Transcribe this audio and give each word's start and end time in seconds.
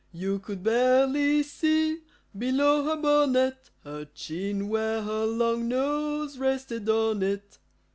You 0.13 0.39
could 0.39 0.63
barely 0.63 1.43
see, 1.43 1.99
below 2.35 2.85
her 2.85 2.95
bonnet, 2.99 3.69
Her 3.83 4.05
chin 4.15 4.67
where 4.67 5.03
her 5.03 5.27
long 5.27 5.67
nose 5.67 6.39
rested 6.39 6.89
on 6.89 7.21
it. 7.21 7.59